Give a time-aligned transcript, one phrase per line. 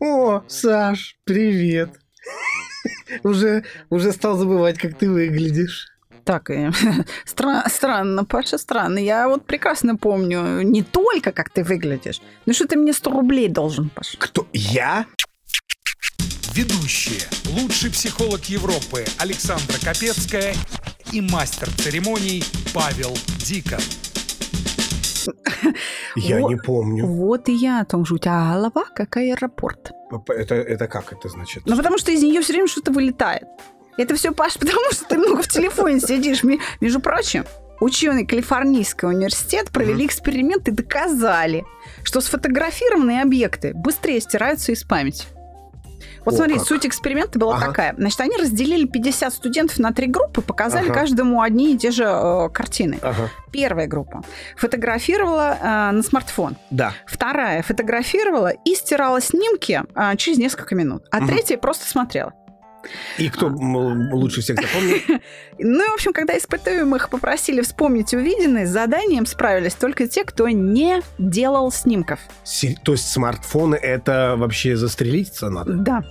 [0.00, 1.90] О, Саш, привет.
[3.24, 5.88] Уже, уже стал забывать, как ты выглядишь.
[6.24, 6.70] Так, э,
[7.26, 8.98] стра- странно, Паша, странно.
[8.98, 13.48] Я вот прекрасно помню не только, как ты выглядишь, но что ты мне 100 рублей
[13.48, 14.16] должен, Паша.
[14.18, 14.46] Кто?
[14.52, 15.06] Я?
[16.52, 17.22] Ведущие.
[17.46, 20.54] Лучший психолог Европы Александра Капецкая
[21.12, 22.44] и мастер церемоний
[22.74, 23.80] Павел Дикон.
[26.16, 27.06] Я не помню.
[27.06, 28.14] Вот и я о том же.
[28.14, 29.92] У тебя голова как аэропорт.
[30.28, 31.64] Это, это как это значит?
[31.66, 33.44] Ну, потому что из нее все время что-то вылетает.
[33.96, 36.42] Это все, Паш, потому что ты много в телефоне сидишь.
[36.80, 37.44] Между прочим,
[37.80, 41.64] ученые Калифорнийского университета провели эксперимент и доказали,
[42.02, 45.26] что сфотографированные объекты быстрее стираются из памяти.
[46.24, 46.66] Вот О, смотри, как.
[46.66, 47.66] суть эксперимента была Ага.
[47.66, 47.94] такая.
[47.96, 50.94] Значит, они разделили 50 студентов на три группы, показали Ага.
[51.00, 52.98] каждому одни и те же э, картины.
[53.02, 53.30] Ага.
[53.52, 54.22] Первая группа
[54.56, 56.56] фотографировала э, на смартфон.
[56.70, 56.92] Да.
[57.06, 61.04] Вторая фотографировала и стирала снимки а, через несколько минут.
[61.10, 61.28] А Мгм.
[61.28, 62.32] третья просто смотрела.
[63.18, 64.96] И кто м, лучше всех запомнил?
[65.60, 71.02] Ну в общем, когда испытуемых попросили вспомнить увиденное, с заданием справились только те, кто не
[71.18, 72.20] делал снимков.
[72.84, 75.72] То есть смартфоны это вообще застрелиться надо?
[75.72, 76.04] Да.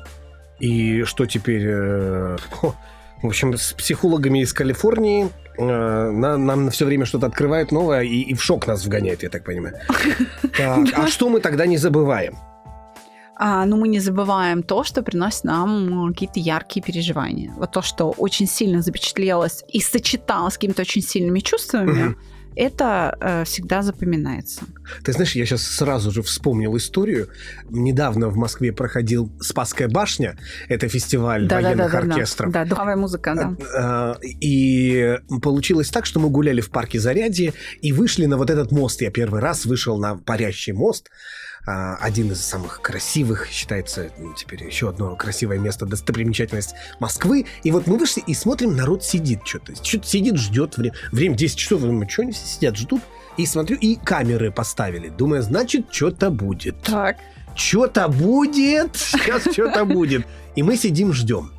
[0.60, 1.64] И что теперь?
[1.66, 2.38] э,
[3.24, 8.22] В общем, с психологами из Калифорнии э, на- нам все время что-то открывают новое и,
[8.22, 9.76] и в шок нас вгоняет, я так понимаю.
[10.58, 12.36] Так, а что мы тогда не забываем?
[13.40, 17.54] А, но мы не забываем то, что приносит нам какие-то яркие переживания.
[17.58, 22.18] Вот то, что очень сильно запечатлелось и сочеталось с какими-то очень сильными чувствами, Мгм.
[22.56, 24.62] это э, всегда запоминается.
[25.04, 27.28] Ты знаешь, я сейчас сразу же вспомнил историю.
[27.70, 30.36] Недавно в Москве проходил Спасская башня.
[30.68, 32.52] Это фестиваль военных оркестров.
[32.52, 33.56] Да, духовая музыка, да.
[33.78, 37.54] А, И получилось так, что мы гуляли в парке Зарядье
[37.84, 39.02] и вышли на вот этот мост.
[39.02, 41.10] Я первый раз вышел на парящий мост.
[41.70, 47.46] А, Один из самых красивых, считается ну, теперь еще одно красивое место, достопримечательность Москвы.
[47.64, 49.76] И вот мы вышли и смотрим, народ сидит что-то.
[49.76, 50.96] Что-то сидит, ждет время.
[51.12, 51.82] Время 10 часов.
[51.82, 53.02] Думаю, что они все сидят, ждут.
[53.36, 55.10] И смотрю, и камеры поставили.
[55.10, 56.82] Думаю, значит, что-то будет.
[56.84, 57.18] Так.
[57.54, 60.26] Что-то будет, сейчас что-то будет.
[60.56, 61.52] И мы сидим, ждем.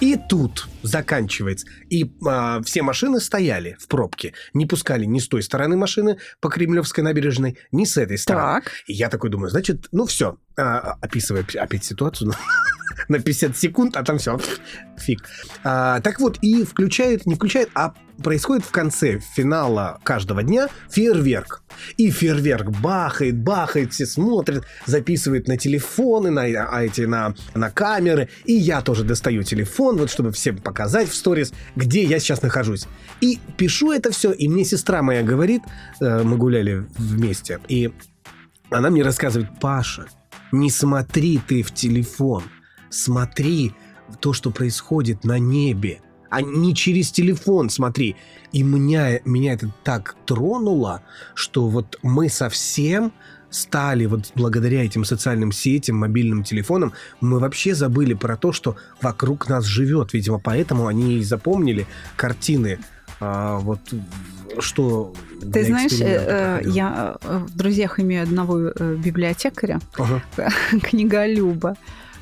[0.00, 1.66] И тут заканчивается.
[1.88, 4.34] И а, все машины стояли в пробке.
[4.52, 8.60] Не пускали ни с той стороны машины по Кремлевской набережной, ни с этой стороны.
[8.62, 8.72] Так.
[8.86, 12.32] И я такой думаю, значит, ну все, описывая п- опять ситуацию
[13.08, 14.38] на 50 секунд, а там все,
[14.98, 15.28] фиг.
[15.64, 21.62] А, так вот, и включают, не включают, а происходит в конце финала каждого дня фейерверк.
[21.96, 28.28] И фейерверк бахает, бахает, все смотрят, записывают на телефоны, на, а эти, на, на камеры.
[28.44, 32.86] И я тоже достаю телефон, вот чтобы всем показать в сторис, где я сейчас нахожусь.
[33.20, 35.62] И пишу это все, и мне сестра моя говорит,
[36.00, 37.92] э, мы гуляли вместе, и
[38.70, 40.06] она мне рассказывает, Паша,
[40.52, 42.44] не смотри ты в телефон,
[42.90, 43.72] смотри
[44.20, 48.16] то, что происходит на небе, а не через телефон смотри.
[48.52, 51.02] И меня, меня это так тронуло,
[51.34, 53.12] что вот мы совсем
[53.50, 59.48] стали вот благодаря этим социальным сетям, мобильным телефонам, мы вообще забыли про то, что вокруг
[59.48, 60.12] нас живет.
[60.12, 61.86] Видимо, поэтому они и запомнили
[62.16, 62.78] картины.
[63.20, 63.80] а, вот
[64.58, 70.22] что Ты знаешь, э, э, я э, в друзьях имею одного э, библиотекаря, Ага.
[70.82, 71.76] книголюба,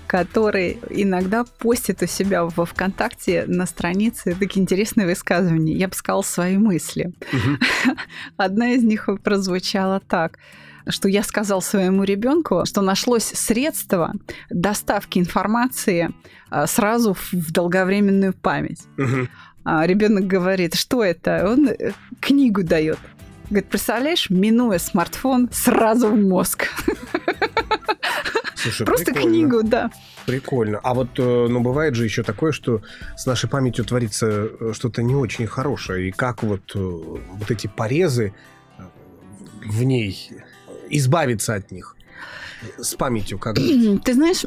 [0.07, 5.75] который иногда постит у себя во ВКонтакте на странице такие интересные высказывания.
[5.75, 7.13] Я бы сказала свои мысли.
[7.33, 7.59] Мгм.
[8.37, 10.39] Одна из них прозвучала так
[10.87, 14.13] что я сказал своему ребенку, что нашлось средство
[14.51, 16.11] доставки информации
[16.51, 18.83] а, сразу в- долговременную память.
[19.65, 21.49] А ребенок говорит, что это?
[21.51, 22.99] Он э, книгу дает.
[23.49, 26.69] Говорит, представляешь, минуя смартфон, сразу в мозг.
[28.65, 29.29] Слушай, Просто прикольно.
[29.29, 29.91] книгу, да.
[30.25, 30.81] Прикольно.
[30.83, 32.81] А вот, э, ну, бывает же еще такое, что
[33.15, 36.09] с нашей памятью творится э, что-то не очень хорошее.
[36.09, 38.33] И как вот, э, вот эти порезы
[39.67, 40.31] в ней
[40.89, 41.95] избавиться от них?
[42.79, 44.03] С памятью как быть?
[44.05, 44.47] Ты знаешь,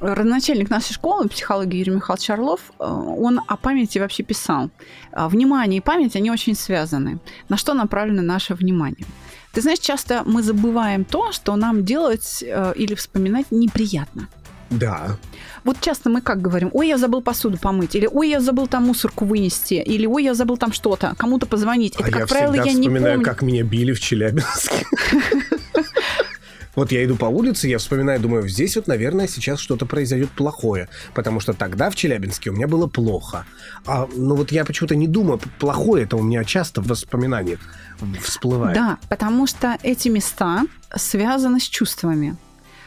[0.00, 4.70] родоначальник нашей школы психологии Юрий Михайлович Орлов, он о памяти вообще писал.
[5.12, 7.18] Внимание и память, они очень связаны.
[7.48, 9.04] На что направлено наше внимание?
[9.52, 14.28] Ты знаешь, часто мы забываем то, что нам делать э, или вспоминать неприятно.
[14.70, 15.16] Да.
[15.64, 18.84] Вот часто мы как говорим, ой, я забыл посуду помыть, или ой, я забыл там
[18.86, 21.94] мусорку вынести, или ой, я забыл там что-то, кому-то позвонить.
[21.94, 23.24] Это, а как я правило, всегда я не вспоминаю, помню.
[23.24, 24.86] как меня били в Челябинске.
[26.78, 30.88] Вот я иду по улице, я вспоминаю, думаю, здесь вот, наверное, сейчас что-то произойдет плохое,
[31.12, 33.46] потому что тогда в Челябинске у меня было плохо.
[33.84, 37.58] А, ну вот я почему-то не думаю, плохое это у меня часто в воспоминаниях
[38.22, 38.76] всплывает.
[38.76, 42.36] Да, потому что эти места связаны с чувствами,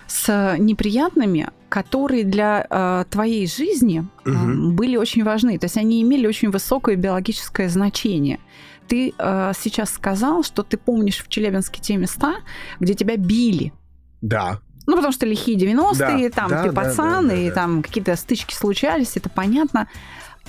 [0.08, 4.74] с неприятными, которые для э, твоей жизни э, Мгм.
[4.74, 5.58] были очень важны.
[5.60, 8.40] То есть они имели очень высокое биологическое значение.
[8.88, 12.36] Ты э, сейчас сказал, что ты помнишь в Челябинске те места,
[12.80, 13.74] где тебя били.
[14.22, 14.60] Да.
[14.88, 17.56] Ну, потому что лихие 90-е, Да, там да, ты да, пацан, да, да, и да.
[17.56, 19.88] там какие-то стычки случались, это понятно.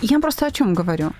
[0.00, 1.12] Я просто о чем говорю?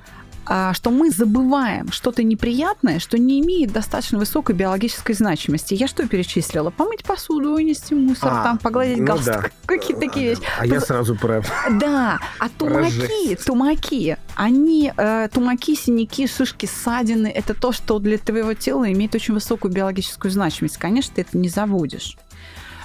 [0.45, 5.75] А, что мы забываем что-то неприятное, что не имеет достаточно высокой биологической значимости.
[5.75, 6.71] Я что перечислила?
[6.71, 9.51] Помыть посуду, вынести мусор, А, там погладить ну галстук, да.
[9.67, 10.43] какие-то такие вещи.
[10.59, 11.43] А я сразу про...
[11.79, 18.55] Да, а тумаки, тумаки, они, э, тумаки, синяки, шишки, ссадины, это то, что для твоего
[18.55, 20.77] тела имеет очень высокую биологическую значимость.
[20.77, 22.17] Конечно, ты это не забудешь.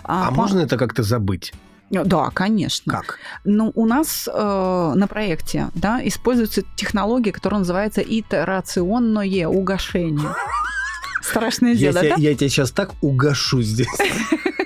[0.07, 1.53] А по- можно это как-то забыть?
[1.89, 2.91] Да, конечно.
[2.91, 3.17] Как?
[3.45, 10.29] Ну, у нас э, на проекте да, используется технология, которая называется итерационное угошение.
[11.21, 12.21] Страшное Я дело, тебя, да?
[12.21, 13.87] я тебя сейчас так угашу здесь.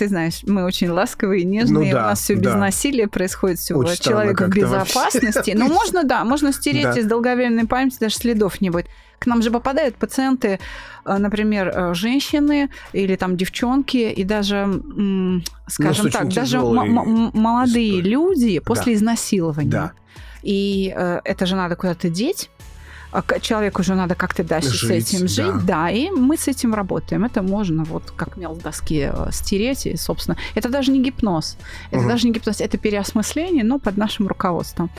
[0.00, 2.56] Ты знаешь, мы очень ласковые, нежные, Ну да, у нас все без да.
[2.56, 5.52] насилия происходит, все Очень человек в безопасности.
[5.54, 6.98] Ну, можно, да, можно стереть Да.
[6.98, 8.86] из долговременной памяти, даже следов не будет.
[9.18, 10.58] К нам же попадают пациенты,
[11.04, 18.58] э, например, э, женщины или там девчонки, и даже, м, скажем так, даже молодые люди
[18.60, 19.70] после изнасилования.
[19.70, 19.92] Да.
[20.42, 22.48] И э, это же надо куда-то деть.
[23.12, 25.84] А Человеку уже надо как-то дальше Жить, с этим жить, да.
[25.84, 25.90] да.
[25.90, 27.24] и мы с этим работаем.
[27.24, 31.56] Это можно вот как мел с доски э, стереть, и, собственно, это даже не гипноз,
[31.90, 32.08] это Мгм.
[32.08, 34.90] даже не гипноз, это переосмысление, но под нашим руководством.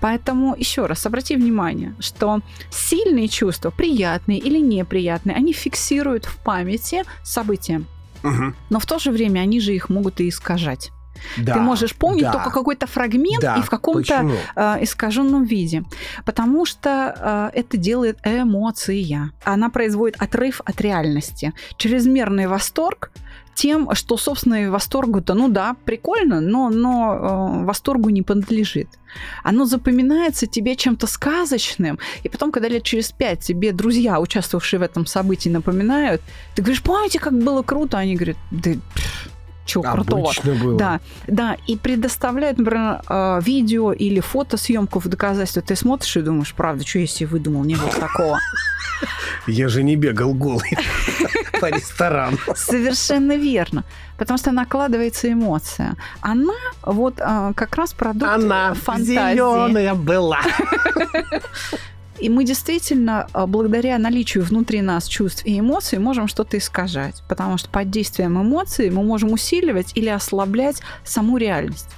[0.00, 2.40] Поэтому еще раз обрати внимание, что
[2.70, 7.82] сильные чувства, приятные или неприятные, они фиксируют в памяти события,
[8.22, 8.54] Мгм.
[8.70, 10.90] но в то же время они же их могут и искажать.
[11.36, 13.56] Да, Ты можешь помнить да, только какой-то фрагмент да.
[13.56, 15.84] и в каком-то э, искаженном виде,
[16.24, 19.32] потому что э, это делает эмоция.
[19.44, 21.52] Она производит отрыв от реальности.
[21.76, 23.10] Чрезмерный восторг
[23.56, 28.88] тем, что, собственно, и восторгу-то, ну да, прикольно, но, но э, восторгу не принадлежит.
[29.42, 34.82] Оно запоминается тебе чем-то сказочным, и потом, когда лет через пять тебе друзья, участвовавшие в
[34.82, 36.20] этом событии, напоминают,
[36.54, 37.96] ты говоришь, помните, как было круто?
[37.96, 38.72] Они говорят, да
[39.66, 40.22] чего крутого?
[40.30, 40.78] Обычно было.
[40.78, 45.62] Да, да, и предоставляют, например, э, видео или фотосъемку в доказательство.
[45.62, 48.38] Ты смотришь и думаешь, правда, что я себе выдумал, не было такого.
[49.46, 50.70] Я же не бегал голый
[51.60, 52.38] по ресторану.
[52.54, 53.84] Совершенно верно.
[54.16, 55.96] Потому что накладывается эмоция.
[56.20, 59.34] Она вот э, как раз продукт Она фантазии.
[59.34, 60.40] зеленая была.
[62.18, 67.22] И мы действительно, э, благодаря наличию внутри нас чувств и эмоций, можем что-то искажать.
[67.28, 71.88] Потому что под действием эмоций мы можем усиливать или ослаблять саму реальность.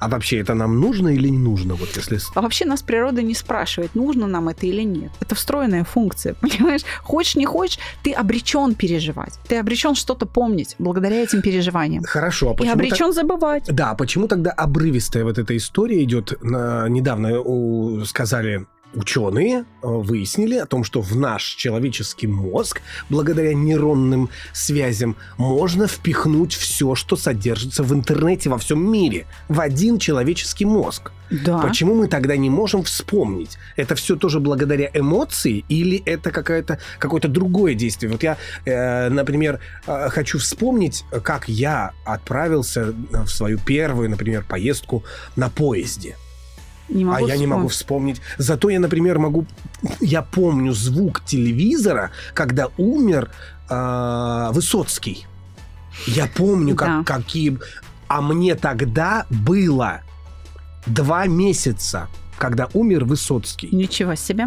[0.00, 1.74] А вообще это нам нужно или не нужно?
[1.74, 2.18] Вот если...
[2.36, 5.10] А вообще нас природа не спрашивает, нужно нам это или нет.
[5.18, 6.82] Это встроенная функция, понимаешь?
[7.02, 9.34] Хочешь, не хочешь, ты обречен переживать.
[9.48, 12.04] Ты обречен что-то помнить благодаря этим переживаниям.
[12.04, 13.64] Хорошо, а И почему так- обречен забывать.
[13.66, 16.32] Да, почему тогда обрывистая вот эта история идет?
[16.44, 23.54] На- Недавно у- сказали ученые, э, выяснили о том, что в наш человеческий мозг, благодаря
[23.54, 30.64] нейронным связям, можно впихнуть все, что содержится в интернете во всем мире, в один человеческий
[30.64, 31.12] мозг.
[31.30, 31.58] Да.
[31.58, 33.58] Почему мы тогда не можем вспомнить?
[33.76, 38.10] Это все тоже благодаря эмоции или это какое-то какое-то другое действие?
[38.10, 45.04] Вот я, э, например, э, хочу вспомнить, как я отправился в свою первую, например, поездку
[45.36, 46.16] на поезде.
[46.88, 48.18] Не могу а я не могу вспомнить.
[48.18, 48.38] вспомнить.
[48.38, 49.46] Зато я, например, могу...
[50.00, 53.30] Я помню звук телевизора, когда умер
[53.70, 55.26] э, Высоцкий.
[56.06, 57.14] Я помню, как, Да.
[57.14, 57.58] какие...
[58.08, 60.00] А мне тогда было
[60.86, 63.68] два месяца, когда умер Высоцкий.
[63.70, 64.46] Ничего себе.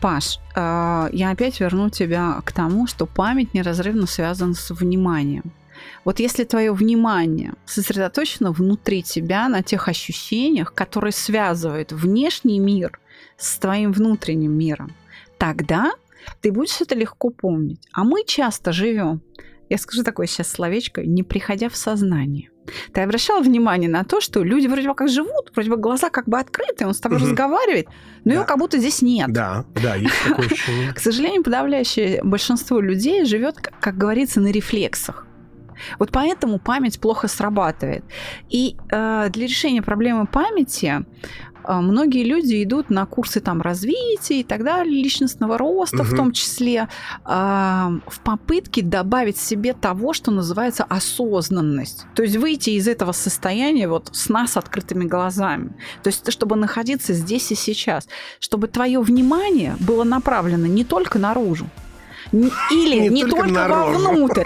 [0.00, 5.52] Паш, э, я опять верну тебя к тому, что память неразрывно связана с вниманием.
[6.04, 12.98] Вот если твое внимание сосредоточено внутри тебя на тех ощущениях, которые связывают внешний мир
[13.36, 14.92] с твоим внутренним миром,
[15.38, 15.92] тогда
[16.40, 17.80] ты будешь это легко помнить.
[17.92, 19.20] А мы часто живем,
[19.68, 22.50] я скажу такое сейчас словечко, не приходя в сознание.
[22.94, 26.26] Ты обращал внимание на то, что люди вроде бы как живут, вроде бы глаза как
[26.26, 27.26] бы открыты, он с тобой Мгм.
[27.28, 27.88] разговаривает,
[28.24, 28.34] но Да.
[28.36, 29.30] его как будто здесь нет.
[29.30, 30.92] Да, да, есть такое ощущение.
[30.94, 35.26] К сожалению, подавляющее большинство людей живет, как говорится, на рефлексах.
[35.98, 38.04] Вот поэтому память плохо срабатывает.
[38.50, 41.04] И э, для решения проблемы памяти
[41.64, 46.04] а, многие люди идут на курсы там развития и так далее, личностного роста угу.
[46.04, 46.88] в том числе,
[47.24, 52.06] а, в попытке добавить себе того, что называется осознанность.
[52.14, 55.70] То есть выйти из этого состояния вот сна с открытыми глазами.
[56.02, 58.08] То есть чтобы находиться здесь и сейчас.
[58.40, 61.66] Чтобы твое внимание было направлено не только наружу,
[62.32, 64.44] или не, не только, только вовнутрь,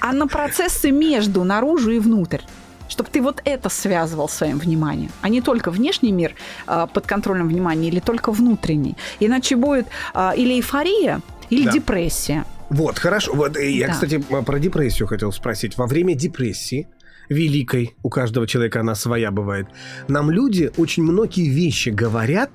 [0.00, 2.40] а на процессы между наружу и внутрь
[2.88, 6.34] чтобы ты вот это связывал своим вниманием, а не только внешний мир
[6.66, 8.96] э, под контролем внимания или только внутренний.
[9.20, 11.72] Иначе будет э, или эйфория, или да.
[11.72, 12.44] депрессия.
[12.70, 13.34] Вот, хорошо.
[13.34, 13.92] Вот, э, я, да.
[13.92, 15.76] кстати, про депрессию хотел спросить.
[15.76, 16.88] Во время депрессии
[17.28, 19.66] великой, у каждого человека она своя бывает,
[20.08, 22.50] нам люди очень многие вещи говорят,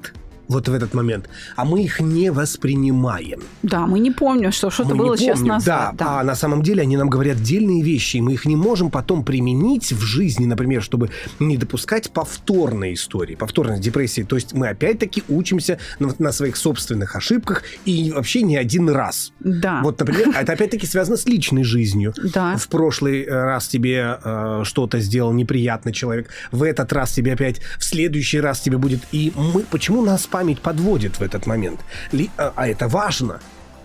[0.47, 3.41] вот в этот момент, а мы их не воспринимаем.
[3.61, 5.95] Да, мы не помним, что что-то было сейчас назад.
[5.95, 8.55] Да, да, а на самом деле они нам говорят отдельные вещи, и мы их не
[8.55, 11.09] можем потом применить в жизни, например, чтобы
[11.39, 14.23] не допускать повторной истории, повторной депрессии.
[14.23, 19.33] То есть мы опять-таки учимся на, на своих собственных ошибках и вообще не один раз.
[19.39, 19.81] Да.
[19.83, 22.13] Вот, например, это опять-таки связано с личной жизнью.
[22.33, 22.55] Да.
[22.57, 27.83] В прошлый раз тебе э, что-то сделал неприятный человек, в этот раз тебе опять, в
[27.83, 29.01] следующий раз тебе будет.
[29.11, 31.79] И мы, почему нас память подводит в этот момент.
[32.11, 33.39] Ли, а, а это важно.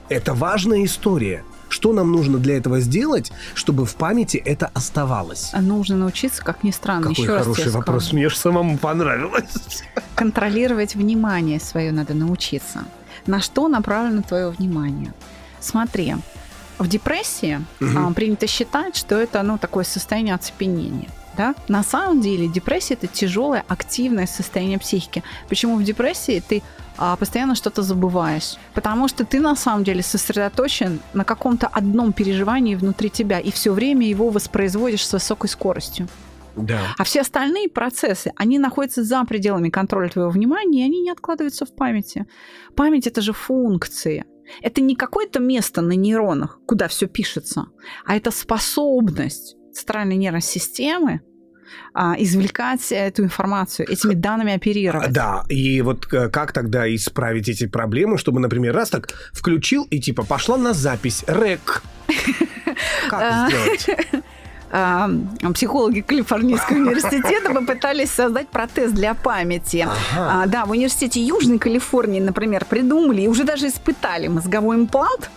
[0.08, 1.44] Это важная история.
[1.68, 5.50] Что нам нужно для этого сделать, чтобы в памяти это оставалось?
[5.52, 7.08] А нужно научиться, как ни странно.
[7.08, 8.12] Какой Еще хороший раз вопрос.
[8.14, 9.82] Мне же самому понравилось.
[10.14, 12.84] Контролировать внимание свое надо научиться.
[13.26, 15.12] На что направлено твое внимание?
[15.60, 16.14] Смотри,
[16.78, 17.90] в депрессии угу.
[17.94, 21.10] а, принято считать, что это ну, такое состояние оцепенения.
[21.38, 21.54] Да?
[21.68, 25.22] На самом деле депрессия это тяжелое, активное состояние психики.
[25.48, 26.64] Почему в депрессии ты
[26.96, 28.56] а, постоянно что-то забываешь?
[28.74, 33.72] Потому что ты на самом деле сосредоточен на каком-то одном переживании внутри тебя и все
[33.72, 36.08] время его воспроизводишь с высокой скоростью.
[36.56, 36.80] Да.
[36.98, 41.66] А все остальные процессы, они находятся за пределами контроля твоего внимания, и они не откладываются
[41.66, 42.26] в памяти.
[42.74, 44.24] Память это же функции.
[44.60, 47.66] Это не какое-то место на нейронах, куда все пишется,
[48.04, 51.20] а это способность центральной нервной системы
[51.94, 55.12] а, извлекать эту информацию, этими данными оперировать.
[55.12, 60.00] Да, и вот э, как тогда исправить эти проблемы, чтобы, например, раз так включил и
[60.00, 61.82] типа пошла на запись, рек.
[63.08, 63.86] Как а, сделать?
[64.70, 65.08] А,
[65.54, 69.88] психологи Калифорнийского университета попытались создать протез для памяти.
[69.88, 70.42] Ага.
[70.42, 75.30] А, да, в университете Южной Калифорнии, например, придумали и уже даже испытали мозговой имплант,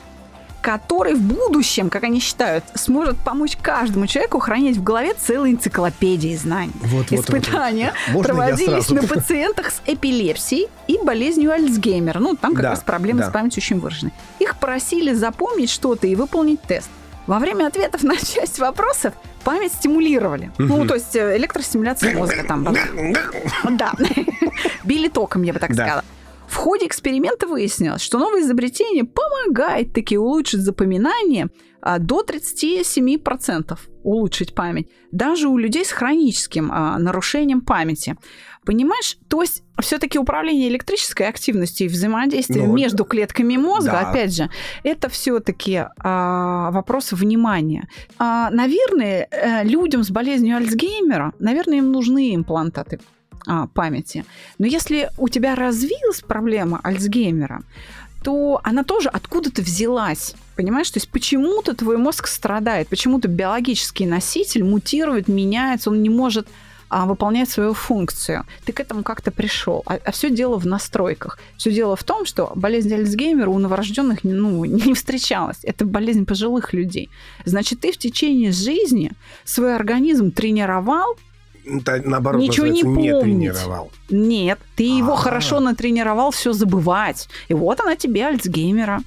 [0.61, 6.35] который в будущем, как они считают, сможет помочь каждому человеку хранить в голове целые энциклопедии
[6.35, 6.71] знаний.
[6.81, 8.25] Вот, Испытания вот, вот.
[8.27, 12.19] проводились на пациентах с эпилепсией и болезнью Альцгеймера.
[12.19, 13.29] Ну, там как да, раз проблемы да.
[13.29, 14.11] с памятью очень выражены.
[14.39, 16.89] Их просили запомнить что-то и выполнить тест.
[17.27, 19.13] Во время ответов на часть вопросов
[19.43, 20.51] память стимулировали.
[20.57, 22.67] Ну, то есть э, электростимуляция мозга там.
[23.71, 23.93] Да.
[24.83, 26.03] Били током, я бы так сказала.
[26.51, 31.47] В ходе эксперимента выяснилось, что новое изобретение помогает таки улучшить запоминание
[31.81, 38.17] а, до 37% улучшить память, даже у людей с хроническим а, нарушением памяти.
[38.65, 44.09] Понимаешь, то есть все-таки управление электрической активностью и взаимодействием ну, между клетками мозга, да.
[44.09, 44.49] опять же,
[44.83, 47.87] это все-таки а, вопрос внимания.
[48.19, 52.99] А, наверное, э, людям с болезнью Альцгеймера, наверное, им нужны имплантаты
[53.47, 54.25] а, памяти.
[54.57, 57.63] Но если у тебя развилась проблема Альцгеймера,
[58.23, 60.35] то она тоже откуда-то взялась.
[60.55, 60.91] Понимаешь?
[60.91, 66.47] То есть почему-то твой мозг страдает, почему-то биологический носитель мутирует, меняется, он не может
[66.89, 68.45] а, выполнять свою функцию.
[68.65, 69.81] Ты к этому как-то пришел.
[69.85, 71.39] А, а все дело в настройках.
[71.57, 75.59] Все дело в том, что болезнь Альцгеймера у новорожденных ну, не встречалась.
[75.63, 77.09] Это болезнь пожилых людей.
[77.45, 79.13] Значит, ты в течение жизни
[79.45, 81.15] свой организм тренировал
[81.65, 83.91] наоборот, Ничего не, не тренировал.
[84.09, 84.97] Нет, ты А-а-а.
[84.97, 87.29] его хорошо натренировал все забывать.
[87.47, 89.01] И вот она тебе Альцгеймера.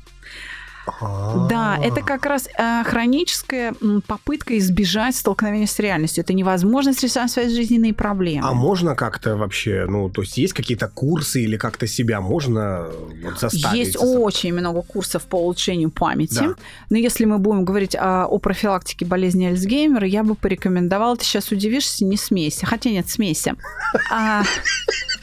[1.49, 3.75] Да, это как раз э, хроническая
[4.07, 6.23] попытка избежать столкновения с реальностью.
[6.23, 8.47] Это невозможность решать свои жизненные проблемы.
[8.47, 12.87] А можно как-то вообще, ну, то есть есть какие-то курсы или как-то себя можно
[13.23, 13.79] вот заставить?
[13.79, 16.35] Есть очень много курсов по улучшению памяти.
[16.35, 16.55] Да.
[16.91, 21.51] Но если мы будем говорить о, о профилактике болезни Альцгеймера, я бы порекомендовала, ты сейчас
[21.51, 22.67] удивишься, не смейся.
[22.67, 23.57] Хотя нет, смейся.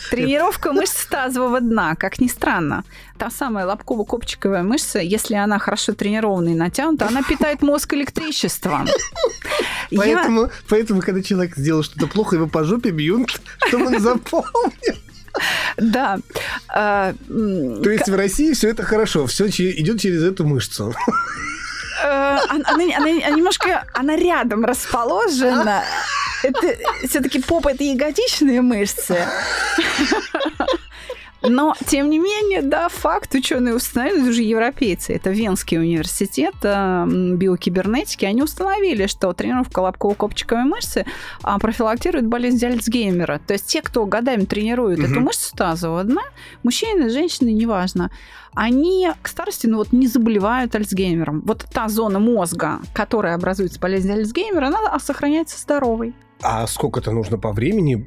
[0.07, 2.83] А, тренировка мышц тазового дна, как ни странно.
[3.17, 8.87] Та самая лобково-копчиковая мышца, если она хорошо тренирована и натянута, она питает мозг электричеством.
[9.95, 10.49] Поэтому, Я...
[10.69, 14.95] поэтому когда человек сделал что-то плохо, его по жопе бьют, чтобы он запомнил.
[15.77, 16.19] Да.
[16.67, 20.93] А, То есть в России все это хорошо, все идет через эту мышцу.
[22.03, 22.07] э,
[22.49, 25.83] она, она- она немножко, она рядом расположена.
[26.43, 29.17] Это все-таки попа это ягодичные мышцы.
[31.43, 37.05] Но, тем не менее, да, факт ученые установили, это уже европейцы, это Венский университет э,
[37.07, 41.05] биокибернетики, они установили, что тренировка лобково-копчиковой мышцы
[41.41, 43.39] а, профилактирует болезнь Альцгеймера.
[43.39, 45.23] То есть те, кто годами тренирует эту Мгм.
[45.23, 46.21] мышцу тазового дна,
[46.61, 48.11] мужчины, женщины, неважно,
[48.53, 51.41] они к старости ну, вот, не заболевают Альцгеймером.
[51.41, 56.13] Вот та зона мозга, которая образуется болезнь Альцгеймера, она сохраняется здоровой.
[56.43, 58.05] А сколько это нужно по времени?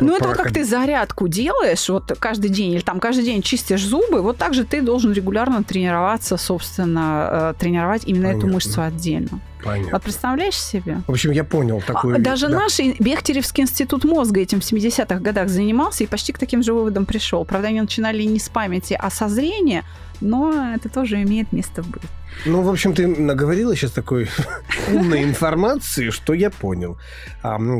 [0.00, 3.84] Ну, это вот как ты зарядку делаешь, вот каждый день, или там каждый день чистишь
[3.84, 8.54] зубы, вот так же ты должен регулярно тренироваться, собственно, э, тренировать именно эту Понятно.
[8.54, 9.40] мышцу отдельно.
[9.62, 9.92] Понятно.
[9.92, 10.98] Вот представляешь себе?
[11.06, 12.20] В общем, я понял А, такую...
[12.20, 12.60] Даже да.
[12.60, 17.06] наш Бехтеревский институт мозга этим в 70-х годах занимался и почти к таким же выводам
[17.06, 17.44] пришел.
[17.44, 19.84] Правда, они начинали не с памяти, а со зрения,
[20.24, 22.02] но это тоже имеет место быть.
[22.46, 24.28] Ну, в общем, ты наговорила сейчас такой
[24.92, 26.98] умной информации, что я понял.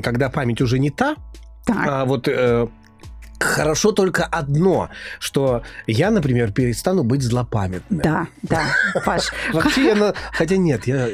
[0.03, 1.17] Когда память уже не та,
[1.67, 2.69] а вот э,
[3.41, 8.01] хорошо только одно, что я, например, перестану быть злопамятным.
[8.01, 8.63] да, да,
[9.05, 9.33] Паш.
[9.53, 11.09] Вообще, я на- хотя нет, я,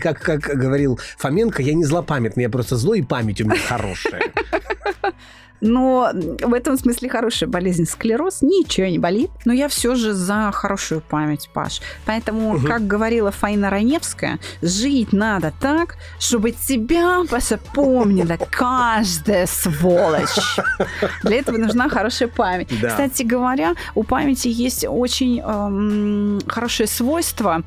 [0.00, 4.22] как, как говорил Фоменко, я не злопамятный, я просто злой, и память у меня хорошая.
[5.64, 6.10] Но
[6.42, 8.42] в этом смысле хорошая болезнь склероз.
[8.42, 9.30] Ничего не болит.
[9.44, 11.80] Но я все же за хорошую память, Паш.
[12.04, 12.66] Поэтому, Мгм.
[12.66, 20.36] как говорила Фаина Раневская, жить надо так, чтобы тебя, Паша, помнила каждая сволочь.
[21.22, 22.68] Для этого нужна хорошая память.
[22.80, 22.88] Да.
[22.88, 27.62] Кстати говоря, у памяти есть очень эм, хорошее свойство,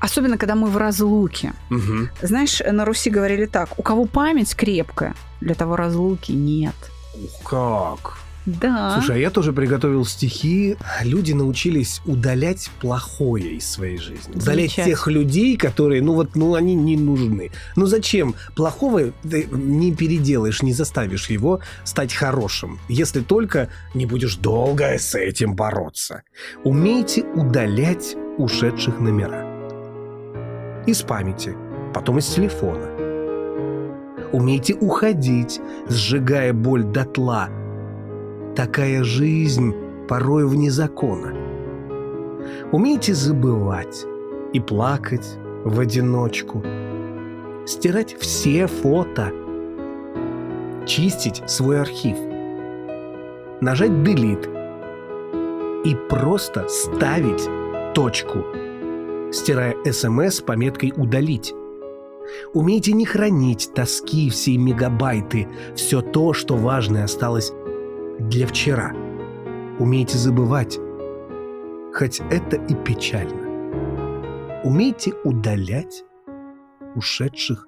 [0.00, 1.52] особенно когда мы в разлуке.
[1.70, 2.10] Мгм.
[2.20, 6.74] Знаешь, на Руси говорили так, у кого память крепкая, для того разлуки нет.
[7.24, 8.18] Ух, как.
[8.46, 8.94] Да.
[8.94, 10.76] Слушай, а я тоже приготовил стихи.
[11.02, 14.34] Люди научились удалять плохое из своей жизни.
[14.34, 17.50] Удалять тех людей, которые, ну вот, ну они не нужны.
[17.76, 18.34] Ну зачем?
[18.56, 25.14] Плохого ты не переделаешь, не заставишь его стать хорошим, если только не будешь долго с
[25.14, 26.22] этим бороться.
[26.64, 29.46] Умейте удалять ушедших номера.
[30.86, 31.54] Из памяти,
[31.92, 32.97] потом из телефона.
[34.32, 37.48] Умейте уходить, сжигая боль дотла,
[38.54, 39.74] такая жизнь
[40.06, 41.32] порой вне закона.
[42.72, 44.04] Умейте забывать
[44.52, 46.62] и плакать в одиночку,
[47.66, 49.32] стирать все фото,
[50.86, 52.16] чистить свой архив,
[53.60, 54.56] нажать «Delete»
[55.84, 57.48] и просто ставить
[57.94, 58.44] точку,
[59.32, 61.54] стирая СМС с пометкой «Удалить».
[62.54, 67.52] Умейте не хранить тоски всей мегабайты, все то, что важное осталось
[68.18, 68.92] для вчера.
[69.78, 70.78] Умейте забывать,
[71.94, 74.62] хоть это и печально.
[74.64, 76.04] Умейте удалять
[76.94, 77.66] ушедших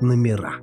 [0.00, 0.54] номера.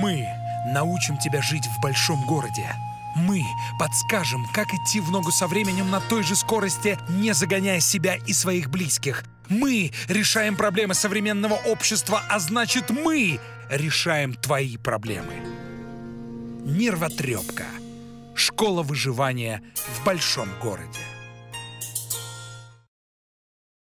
[0.00, 0.26] Мы
[0.72, 2.66] научим тебя жить в большом городе.
[3.14, 3.44] Мы
[3.78, 8.32] подскажем, как идти в ногу со временем на той же скорости, не загоняя себя и
[8.32, 9.24] своих близких.
[9.48, 13.38] Мы решаем проблемы современного общества, а значит мы
[13.70, 15.34] решаем твои проблемы.
[16.64, 17.66] Нервотрепка.
[18.34, 21.00] Школа выживания в большом городе.